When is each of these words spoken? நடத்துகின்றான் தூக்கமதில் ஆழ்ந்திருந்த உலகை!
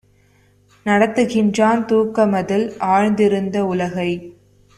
நடத்துகின்றான் 0.85 1.83
தூக்கமதில் 1.85 2.65
ஆழ்ந்திருந்த 2.89 3.59
உலகை! 3.67 4.09